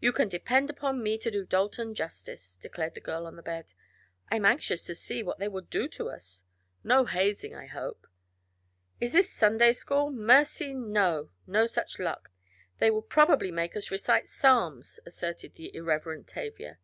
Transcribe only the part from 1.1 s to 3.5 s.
to do Dalton justice," declared the girl on the